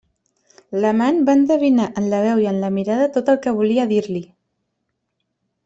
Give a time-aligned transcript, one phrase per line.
[0.85, 4.23] L'amant va endevinar en la veu i en la mirada tot el que volia dir-li.